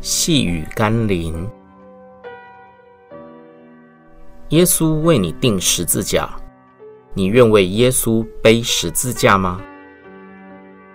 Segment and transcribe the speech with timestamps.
[0.00, 1.46] 细雨甘霖，
[4.48, 6.26] 耶稣为你钉十字架，
[7.12, 9.60] 你愿为耶稣背十字架吗？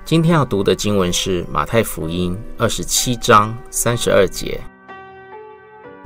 [0.04, 4.60] 今天要读的经文是马太福音二十七章三十二节。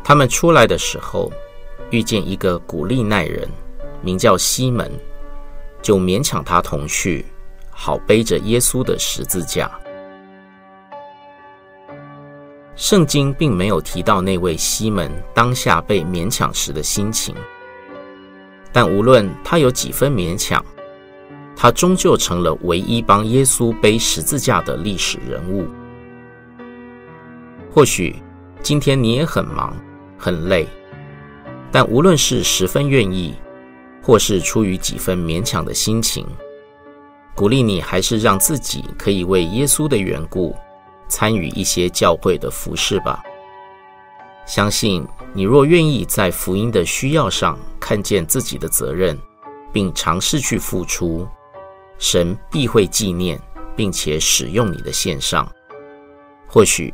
[0.03, 1.31] 他们出来的时候，
[1.91, 3.47] 遇见一个古利奈人，
[4.01, 4.91] 名叫西门，
[5.81, 7.25] 就勉强他同去，
[7.69, 9.71] 好背着耶稣的十字架。
[12.79, 17.35] 圣经并没有提到那位西门当下被勉强时的心情，
[18.71, 20.63] 但无论他有几分勉强，
[21.57, 25.67] 他终究成了唯一帮耶稣背十字架的历史人物。
[27.69, 28.15] 或许
[28.63, 29.75] 今天你也很忙
[30.17, 30.65] 很累，
[31.73, 33.35] 但无论是十分愿意，
[34.01, 36.25] 或是出于几分勉强的心情，
[37.35, 40.55] 鼓励你还是让自己可以为耶稣的缘故。
[41.09, 43.21] 参与一些教会的服事吧。
[44.45, 49.19] 相信你若愿意在福音的需要上看见自己的责任，
[49.73, 51.27] 并尝试去付出，
[51.97, 53.39] 神必会纪念，
[53.75, 55.47] 并且使用你的献上。
[56.47, 56.91] 或许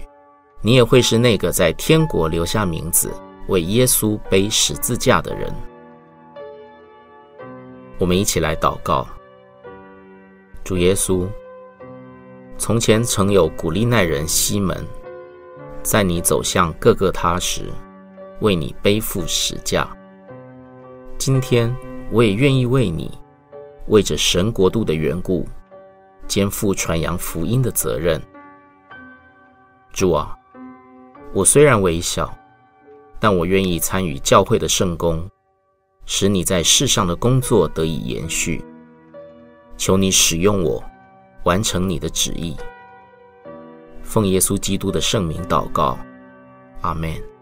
[0.62, 3.14] 你也会是那个在天国留下名字，
[3.48, 5.54] 为耶稣背十字架的人。
[7.98, 9.08] 我们一起来祷告，
[10.64, 11.26] 主耶稣。
[12.58, 14.78] 从前曾有古利奈人西门，
[15.84, 17.70] 在你走向各个他时，
[18.40, 19.88] 为你背负十架。
[21.18, 21.74] 今天
[22.12, 23.12] 我也愿意为你，
[23.88, 25.46] 为着神国度的缘故，
[26.28, 28.22] 肩负传扬福音的责任。
[29.92, 30.36] 主啊，
[31.34, 32.36] 我虽然微小，
[33.20, 35.30] 但我愿意参与教会的圣工，
[36.06, 38.64] 使你在世上的工作得以延续。
[39.78, 40.82] 求你使用我。
[41.46, 42.58] 完成你的旨意，
[44.02, 45.98] 奉耶稣基督的圣名祷告，
[46.82, 47.35] 阿门。